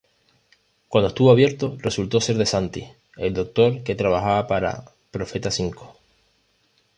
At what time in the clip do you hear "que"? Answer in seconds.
3.83-3.93